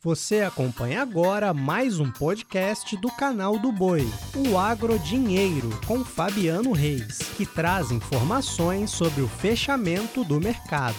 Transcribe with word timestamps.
Você 0.00 0.42
acompanha 0.42 1.02
agora 1.02 1.52
mais 1.52 1.98
um 1.98 2.08
podcast 2.08 2.96
do 2.98 3.10
canal 3.10 3.58
do 3.58 3.72
Boi, 3.72 4.06
o 4.48 4.56
Agro 4.56 4.96
Dinheiro, 4.96 5.70
com 5.88 6.04
Fabiano 6.04 6.70
Reis, 6.70 7.18
que 7.36 7.44
traz 7.44 7.90
informações 7.90 8.92
sobre 8.92 9.22
o 9.22 9.28
fechamento 9.28 10.22
do 10.22 10.40
mercado. 10.40 10.94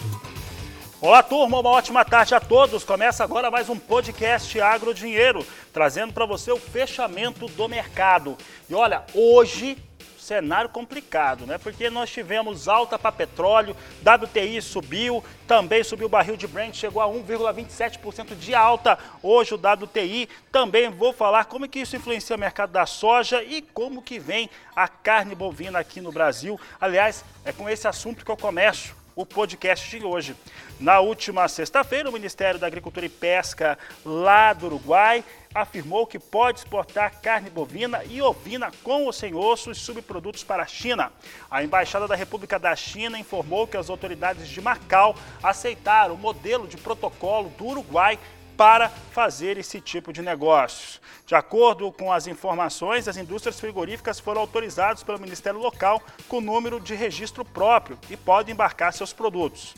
Olá, 1.00 1.24
turma, 1.24 1.62
uma 1.62 1.70
ótima 1.70 2.04
tarde 2.04 2.36
a 2.36 2.42
todos. 2.42 2.84
Começa 2.84 3.24
agora 3.24 3.50
mais 3.50 3.70
um 3.70 3.80
podcast 3.80 4.60
Agro 4.60 4.94
Dinheiro, 4.94 5.48
trazendo 5.72 6.12
para 6.12 6.26
você 6.26 6.52
o 6.52 6.60
fechamento 6.60 7.46
do 7.48 7.70
mercado. 7.70 8.36
E 8.70 8.74
olha, 8.74 9.06
hoje 9.14 9.78
cenário 10.20 10.70
complicado, 10.70 11.46
né? 11.46 11.58
Porque 11.58 11.90
nós 11.90 12.10
tivemos 12.10 12.68
alta 12.68 13.00
para 13.00 13.12
petróleo, 13.12 13.76
WTI 14.02 14.62
subiu, 14.62 15.24
também 15.48 15.84
subiu 15.84 16.08
o 16.08 16.10
barril 16.10 16.38
de 16.38 16.48
Brent, 16.48 16.76
chegou 16.76 17.02
a 17.02 17.08
1,27% 17.08 18.36
de 18.36 18.54
alta 18.54 19.00
hoje 19.24 19.54
o 19.54 19.58
WTI. 19.58 20.30
Também 20.52 20.90
vou 20.90 21.14
falar 21.14 21.46
como 21.46 21.68
que 21.68 21.80
isso 21.80 21.96
influencia 21.96 22.36
o 22.36 22.40
mercado 22.40 22.72
da 22.72 22.86
soja 22.86 23.42
e 23.44 23.62
como 23.62 24.02
que 24.02 24.20
vem 24.20 24.50
a 24.76 24.88
carne 24.88 25.34
bovina 25.34 25.80
aqui 25.80 26.02
no 26.02 26.12
Brasil. 26.12 26.60
Aliás, 26.80 27.24
é 27.46 27.52
com 27.52 27.70
esse 27.70 27.88
assunto 27.88 28.24
que 28.24 28.32
eu 28.32 28.38
começo 28.38 28.99
o 29.20 29.26
podcast 29.26 30.00
de 30.00 30.06
hoje. 30.06 30.34
Na 30.80 31.02
última 31.02 31.46
sexta-feira, 31.50 32.10
o 32.10 32.14
Ministério 32.14 32.58
da 32.58 32.68
Agricultura 32.68 33.06
e 33.06 33.10
Pesca 33.10 33.78
lá 34.06 34.54
do 34.54 34.68
Uruguai 34.68 35.26
afirmou 35.54 36.08
que 36.08 36.18
pode 36.18 36.60
exportar 36.60 37.20
carne 37.20 37.50
bovina 37.50 38.02
e 38.06 38.22
ovina 38.22 38.72
com 38.82 39.04
ou 39.04 39.12
sem 39.12 39.36
osso 39.36 39.72
e 39.72 39.76
subprodutos 39.76 40.42
para 40.42 40.64
a 40.64 40.66
China. 40.66 41.12
A 41.52 41.62
Embaixada 41.62 42.08
da 42.08 42.16
República 42.16 42.58
da 42.58 42.74
China 42.78 43.20
informou 43.20 43.68
que 43.68 43.76
as 43.76 43.90
autoridades 43.90 44.48
de 44.48 44.62
Macau 44.62 45.14
aceitaram 45.44 46.16
o 46.16 46.18
modelo 46.18 46.66
de 46.66 46.78
protocolo 46.78 47.52
do 47.58 47.66
Uruguai 47.66 48.18
para 48.60 48.90
fazer 48.90 49.58
esse 49.58 49.80
tipo 49.80 50.12
de 50.12 50.22
negócios. 50.22 51.00
De 51.26 51.34
acordo 51.34 51.94
com 51.94 52.12
as 52.12 52.28
informações, 52.28 53.08
as 53.08 53.16
indústrias 53.16 53.58
frigoríficas 53.58 54.20
foram 54.20 54.42
autorizadas 54.42 55.02
pelo 55.02 55.18
Ministério 55.18 55.62
Local 55.62 56.04
com 56.28 56.42
número 56.42 56.78
de 56.78 56.94
registro 56.94 57.46
próprio 57.46 57.98
e 58.10 58.18
podem 58.18 58.52
embarcar 58.54 58.92
seus 58.92 59.14
produtos. 59.14 59.76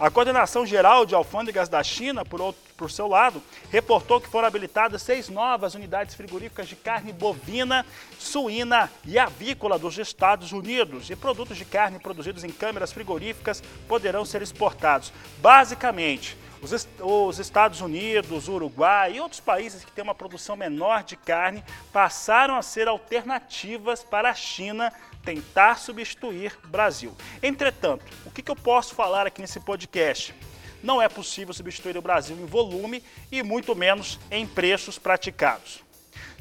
A 0.00 0.10
Coordenação 0.10 0.66
Geral 0.66 1.06
de 1.06 1.14
Alfândegas 1.14 1.68
da 1.68 1.80
China, 1.84 2.24
por, 2.24 2.40
outro, 2.40 2.60
por 2.76 2.90
seu 2.90 3.06
lado, 3.06 3.40
reportou 3.70 4.20
que 4.20 4.28
foram 4.28 4.48
habilitadas 4.48 5.02
seis 5.02 5.28
novas 5.28 5.76
unidades 5.76 6.16
frigoríficas 6.16 6.66
de 6.66 6.74
carne 6.74 7.12
bovina, 7.12 7.86
suína 8.18 8.90
e 9.06 9.16
avícola 9.16 9.78
dos 9.78 9.96
Estados 9.96 10.50
Unidos 10.50 11.08
e 11.08 11.14
produtos 11.14 11.56
de 11.56 11.64
carne 11.64 12.00
produzidos 12.00 12.42
em 12.42 12.50
câmeras 12.50 12.92
frigoríficas 12.92 13.62
poderão 13.86 14.24
ser 14.24 14.42
exportados. 14.42 15.12
Basicamente, 15.38 16.36
os, 16.72 16.88
os 17.00 17.38
Estados 17.38 17.80
Unidos, 17.80 18.48
Uruguai 18.48 19.14
e 19.14 19.20
outros 19.20 19.40
países 19.40 19.84
que 19.84 19.92
têm 19.92 20.04
uma 20.04 20.14
produção 20.14 20.56
menor 20.56 21.02
de 21.02 21.16
carne 21.16 21.62
passaram 21.92 22.56
a 22.56 22.62
ser 22.62 22.88
alternativas 22.88 24.02
para 24.02 24.30
a 24.30 24.34
China 24.34 24.92
tentar 25.24 25.78
substituir 25.78 26.56
Brasil. 26.64 27.14
Entretanto, 27.42 28.04
o 28.26 28.30
que, 28.30 28.42
que 28.42 28.50
eu 28.50 28.56
posso 28.56 28.94
falar 28.94 29.26
aqui 29.26 29.40
nesse 29.40 29.60
podcast? 29.60 30.34
Não 30.82 31.00
é 31.00 31.08
possível 31.08 31.54
substituir 31.54 31.96
o 31.96 32.02
Brasil 32.02 32.36
em 32.36 32.44
volume 32.44 33.02
e 33.32 33.42
muito 33.42 33.74
menos 33.74 34.18
em 34.30 34.46
preços 34.46 34.98
praticados. 34.98 35.82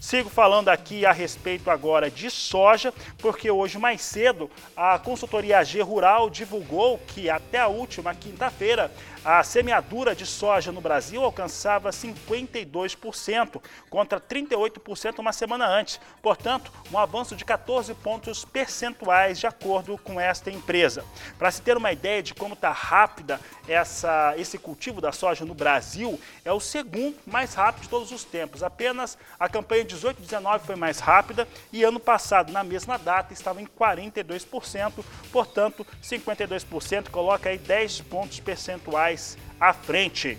Sigo 0.03 0.29
falando 0.29 0.67
aqui 0.67 1.05
a 1.05 1.13
respeito 1.13 1.71
agora 1.71 2.11
de 2.11 2.29
soja, 2.29 2.93
porque 3.19 3.49
hoje 3.49 3.77
mais 3.77 4.01
cedo 4.01 4.51
a 4.75 4.99
consultoria 4.99 5.59
AG 5.59 5.79
Rural 5.79 6.29
divulgou 6.29 6.99
que 7.07 7.29
até 7.29 7.57
a 7.57 7.69
última 7.69 8.13
quinta-feira 8.13 8.91
a 9.25 9.41
semeadura 9.41 10.13
de 10.13 10.25
soja 10.25 10.71
no 10.71 10.81
Brasil 10.81 11.23
alcançava 11.23 11.91
52%, 11.91 13.61
contra 13.89 14.19
38% 14.19 15.19
uma 15.19 15.31
semana 15.31 15.65
antes. 15.65 15.99
Portanto, 16.21 16.71
um 16.91 16.97
avanço 16.97 17.35
de 17.35 17.45
14 17.45 17.93
pontos 17.93 18.43
percentuais, 18.43 19.39
de 19.39 19.47
acordo 19.47 19.97
com 19.97 20.19
esta 20.19 20.51
empresa. 20.51 21.05
Para 21.37 21.51
se 21.51 21.61
ter 21.61 21.77
uma 21.77 21.93
ideia 21.93 22.21
de 22.21 22.33
como 22.33 22.53
está 22.53 22.71
rápida 22.71 23.39
essa, 23.67 24.33
esse 24.37 24.57
cultivo 24.57 24.99
da 24.99 25.13
soja 25.13 25.45
no 25.45 25.53
Brasil, 25.53 26.19
é 26.43 26.51
o 26.51 26.59
segundo 26.59 27.15
mais 27.25 27.53
rápido 27.53 27.83
de 27.83 27.89
todos 27.89 28.11
os 28.11 28.25
tempos. 28.25 28.61
Apenas 28.61 29.17
a 29.39 29.47
campanha 29.47 29.85
18-19 29.85 30.59
foi 30.59 30.75
mais 30.75 30.99
rápida 30.99 31.47
e 31.71 31.83
ano 31.83 31.99
passado, 31.99 32.51
na 32.51 32.63
mesma 32.63 32.97
data, 32.97 33.31
estava 33.31 33.61
em 33.61 33.67
42%, 33.67 35.03
portanto, 35.31 35.87
52% 36.01 37.09
coloca 37.09 37.49
aí 37.49 37.57
10 37.57 38.01
pontos 38.01 38.39
percentuais 38.41 39.12
mais 39.13 39.37
à 39.59 39.71
frente. 39.73 40.37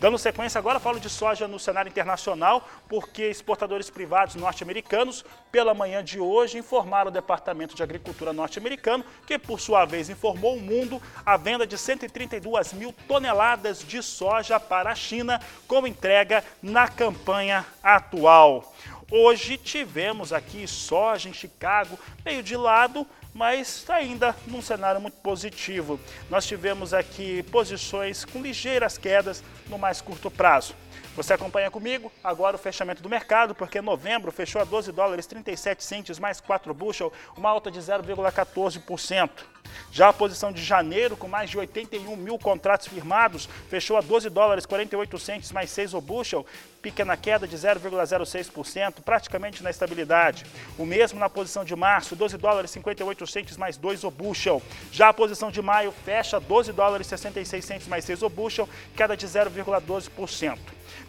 Dando 0.00 0.18
sequência 0.18 0.58
agora, 0.58 0.80
falo 0.80 1.00
de 1.00 1.08
soja 1.08 1.48
no 1.48 1.58
cenário 1.58 1.88
internacional, 1.88 2.66
porque 2.88 3.24
exportadores 3.24 3.88
privados 3.88 4.34
norte-americanos, 4.34 5.24
pela 5.50 5.72
manhã 5.72 6.04
de 6.04 6.18
hoje, 6.18 6.58
informaram 6.58 7.08
ao 7.08 7.12
Departamento 7.12 7.74
de 7.74 7.82
Agricultura 7.82 8.32
norte-americano, 8.32 9.04
que 9.26 9.38
por 9.38 9.58
sua 9.58 9.84
vez 9.86 10.10
informou 10.10 10.56
o 10.56 10.60
mundo 10.60 11.00
a 11.24 11.36
venda 11.36 11.66
de 11.66 11.78
132 11.78 12.74
mil 12.74 12.94
toneladas 13.08 13.78
de 13.78 14.02
soja 14.02 14.60
para 14.60 14.90
a 14.90 14.94
China, 14.94 15.40
com 15.66 15.86
entrega 15.86 16.44
na 16.62 16.88
campanha 16.88 17.64
atual. 17.82 18.74
Hoje 19.10 19.56
tivemos 19.56 20.32
aqui 20.32 20.66
soja 20.66 21.28
em 21.28 21.32
Chicago, 21.32 21.98
meio 22.24 22.42
de 22.42 22.56
lado, 22.56 23.06
mas 23.36 23.84
ainda 23.90 24.34
num 24.46 24.62
cenário 24.62 24.98
muito 24.98 25.18
positivo. 25.18 26.00
Nós 26.30 26.46
tivemos 26.46 26.94
aqui 26.94 27.42
posições 27.44 28.24
com 28.24 28.40
ligeiras 28.40 28.96
quedas 28.96 29.44
no 29.68 29.78
mais 29.78 30.00
curto 30.00 30.30
prazo. 30.30 30.74
Você 31.14 31.32
acompanha 31.32 31.70
comigo 31.70 32.10
agora 32.24 32.56
o 32.56 32.58
fechamento 32.58 33.02
do 33.02 33.08
mercado, 33.08 33.54
porque 33.54 33.80
novembro 33.80 34.32
fechou 34.32 34.60
a 34.60 34.64
12 34.64 34.92
dólares 34.92 35.26
37 35.26 35.84
centes 35.84 36.18
mais 36.18 36.40
4 36.40 36.72
bushel, 36.74 37.12
uma 37.36 37.50
alta 37.50 37.70
de 37.70 37.78
0,14%. 37.78 39.30
Já 39.90 40.08
a 40.08 40.12
posição 40.12 40.52
de 40.52 40.62
janeiro, 40.62 41.16
com 41.16 41.26
mais 41.26 41.50
de 41.50 41.58
81 41.58 42.16
mil 42.16 42.38
contratos 42.38 42.86
firmados, 42.86 43.48
fechou 43.68 43.96
a 43.96 44.00
12 44.00 44.28
dólares 44.30 44.66
48 44.66 45.18
centes 45.18 45.52
mais 45.52 45.70
6 45.70 45.94
o 45.94 46.00
bushel, 46.00 46.46
pequena 46.82 47.16
queda 47.16 47.48
de 47.48 47.56
0,06%, 47.56 49.00
praticamente 49.04 49.62
na 49.62 49.70
estabilidade. 49.70 50.44
O 50.78 50.84
mesmo 50.84 51.18
na 51.18 51.28
posição 51.28 51.64
de 51.64 51.74
março, 51.74 52.14
12 52.14 52.36
dólares 52.36 52.70
58 52.70 53.25
centes 53.32 53.56
mais 53.56 53.76
2 53.76 54.04
o 54.04 54.10
bushel. 54.10 54.62
Já 54.90 55.08
a 55.08 55.14
posição 55.14 55.50
de 55.50 55.60
maio 55.62 55.92
fecha 56.04 56.40
12 56.40 56.72
dólares 56.72 57.06
66 57.06 57.64
centes 57.64 57.88
mais 57.88 58.04
6 58.04 58.22
o 58.22 58.28
bushel, 58.28 58.68
queda 58.96 59.16
de 59.16 59.26
0,12%. 59.26 60.58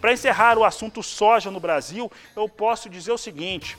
Para 0.01 0.13
encerrar 0.13 0.57
o 0.57 0.63
assunto 0.63 1.01
soja 1.01 1.50
no 1.50 1.59
Brasil, 1.59 2.11
eu 2.35 2.47
posso 2.47 2.89
dizer 2.89 3.11
o 3.11 3.17
seguinte: 3.17 3.78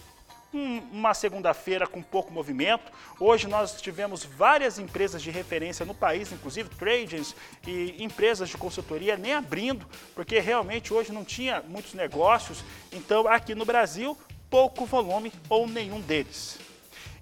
uma 0.53 1.13
segunda-feira 1.13 1.87
com 1.87 2.03
pouco 2.03 2.33
movimento. 2.33 2.91
Hoje 3.21 3.47
nós 3.47 3.81
tivemos 3.81 4.25
várias 4.25 4.79
empresas 4.79 5.23
de 5.23 5.31
referência 5.31 5.85
no 5.85 5.95
país, 5.95 6.33
inclusive 6.33 6.71
tradings 6.71 7.35
e 7.67 8.03
empresas 8.03 8.49
de 8.49 8.57
consultoria 8.57 9.17
nem 9.17 9.35
abrindo, 9.35 9.87
porque 10.15 10.39
realmente 10.39 10.93
hoje 10.93 11.13
não 11.13 11.25
tinha 11.25 11.63
muitos 11.69 11.93
negócios. 11.95 12.65
Então, 12.93 13.29
aqui 13.29 13.55
no 13.55 13.65
Brasil, 13.65 14.17
pouco 14.49 14.87
volume 14.87 15.33
ou 15.49 15.67
nenhum 15.67 16.01
deles. 16.01 16.59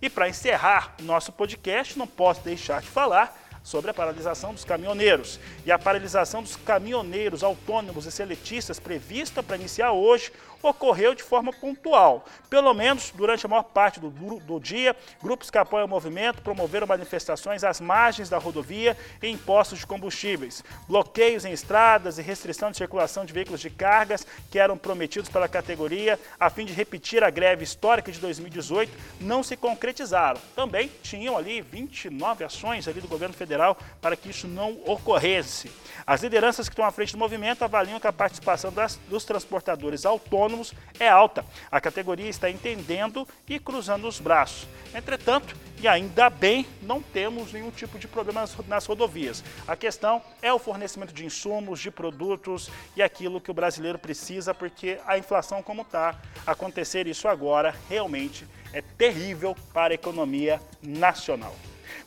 E 0.01 0.11
para 0.11 0.29
encerrar 0.29 0.95
nosso 1.03 1.33
podcast, 1.33 1.99
não 1.99 2.07
posso 2.07 2.43
deixar 2.43 2.81
de 2.81 2.89
falar 2.89 3.46
sobre 3.66 3.91
a 3.91 3.94
paralisação 3.94 4.54
dos 4.54 4.65
caminhoneiros. 4.65 5.41
E 5.65 5.72
a 5.72 5.78
paralisação 5.78 6.41
dos 6.41 6.54
caminhoneiros 6.54 7.43
autônomos 7.43 8.06
e 8.06 8.12
seletistas 8.12 8.78
prevista 8.78 9.43
para 9.43 9.56
iniciar 9.56 9.91
hoje 9.91 10.31
ocorreu 10.62 11.15
de 11.15 11.22
forma 11.22 11.53
pontual. 11.53 12.25
Pelo 12.49 12.72
menos 12.72 13.12
durante 13.15 13.44
a 13.44 13.49
maior 13.49 13.65
parte 13.65 13.99
do, 13.99 14.09
do 14.10 14.60
dia, 14.60 14.94
grupos 15.21 15.50
que 15.50 15.59
apoiam 15.59 15.84
o 15.84 15.88
movimento 15.88 16.43
promoveram 16.43 16.87
manifestações 16.87 17.65
às 17.65 17.81
margens 17.81 18.28
da 18.28 18.38
rodovia 18.38 18.97
e 19.21 19.27
em 19.27 19.37
postos 19.37 19.81
de 19.81 19.87
combustíveis. 19.87 20.62
Bloqueios 20.88 21.44
em 21.44 21.53
estradas 21.53 22.19
e 22.19 22.22
restrição 22.22 22.71
de 22.71 22.77
circulação 22.77 23.25
de 23.25 23.33
veículos 23.33 23.60
de 23.60 23.69
cargas 23.69 24.25
que 24.50 24.60
eram 24.60 24.78
prometidos 24.78 25.28
pela 25.28 25.48
categoria 25.48 26.18
a 26.39 26.48
fim 26.51 26.65
de 26.65 26.72
repetir 26.72 27.24
a 27.24 27.30
greve 27.30 27.65
histórica 27.65 28.13
de 28.13 28.21
2018 28.21 28.92
não 29.21 29.42
se 29.42 29.57
concretizaram. 29.57 30.41
Também 30.54 30.91
tinham 31.03 31.36
ali 31.36 31.60
29 31.60 32.45
ações 32.45 32.86
ali 32.86 33.01
do 33.01 33.09
governo 33.09 33.34
federal 33.34 33.55
para 34.00 34.16
que 34.16 34.30
isso 34.30 34.47
não 34.47 34.78
ocorresse. 34.86 35.70
As 36.06 36.22
lideranças 36.22 36.68
que 36.68 36.72
estão 36.72 36.84
à 36.84 36.91
frente 36.91 37.12
do 37.12 37.18
movimento 37.18 37.62
avaliam 37.62 37.98
que 37.98 38.06
a 38.06 38.12
participação 38.12 38.72
das, 38.72 38.97
dos 39.08 39.24
transportadores 39.24 40.06
autônomos 40.06 40.72
é 41.00 41.08
alta. 41.08 41.44
A 41.70 41.80
categoria 41.80 42.28
está 42.28 42.50
entendendo 42.50 43.26
e 43.48 43.58
cruzando 43.58 44.06
os 44.06 44.20
braços. 44.20 44.68
Entretanto, 44.94 45.56
e 45.80 45.86
ainda 45.86 46.30
bem, 46.30 46.66
não 46.82 47.03
temos 47.03 47.53
nenhum 47.53 47.70
tipo 47.70 47.98
de 47.98 48.08
problema 48.08 48.48
nas 48.66 48.86
rodovias. 48.86 49.44
A 49.66 49.76
questão 49.76 50.22
é 50.41 50.53
o 50.53 50.58
fornecimento 50.58 51.12
de 51.12 51.24
insumos, 51.24 51.80
de 51.80 51.91
produtos 51.91 52.70
e 52.97 53.03
aquilo 53.03 53.41
que 53.41 53.50
o 53.50 53.54
brasileiro 53.54 53.98
precisa, 53.98 54.54
porque 54.54 54.98
a 55.06 55.18
inflação 55.18 55.62
como 55.62 55.82
está, 55.82 56.14
acontecer 56.47 57.06
isso 57.06 57.28
agora 57.28 57.74
realmente 57.88 58.47
é 58.72 58.80
terrível 58.80 59.56
para 59.72 59.92
a 59.92 59.94
economia 59.94 60.60
nacional. 60.82 61.54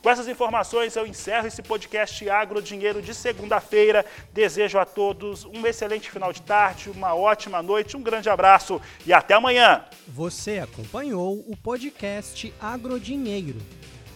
Com 0.02 0.08
essas 0.08 0.28
informações, 0.28 0.96
eu 0.96 1.06
encerro 1.06 1.46
esse 1.46 1.62
podcast 1.62 2.28
Agro 2.30 2.62
Dinheiro 2.62 3.02
de 3.02 3.14
segunda-feira. 3.14 4.04
Desejo 4.32 4.78
a 4.78 4.86
todos 4.86 5.44
um 5.44 5.66
excelente 5.66 6.10
final 6.10 6.32
de 6.32 6.40
tarde, 6.40 6.90
uma 6.90 7.14
ótima 7.14 7.62
noite, 7.62 7.96
um 7.96 8.02
grande 8.02 8.30
abraço 8.30 8.80
e 9.04 9.12
até 9.12 9.34
amanhã. 9.34 9.84
Você 10.08 10.58
acompanhou 10.58 11.44
o 11.46 11.54
podcast 11.56 12.52
Agrodinheiro. 12.60 13.58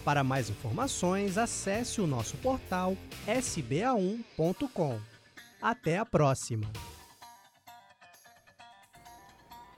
Para 0.04 0.25
mais 0.25 0.48
informações, 0.48 1.36
acesse 1.36 2.00
o 2.00 2.06
nosso 2.06 2.36
portal 2.38 2.96
sba1.com. 3.26 4.98
Até 5.60 5.98
a 5.98 6.04
próxima! 6.04 6.83